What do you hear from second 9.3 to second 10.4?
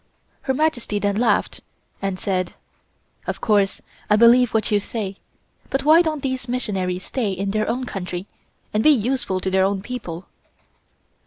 to their own people?"